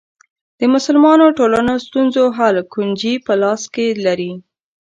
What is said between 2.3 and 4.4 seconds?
حل کونجي په لاس کې لري.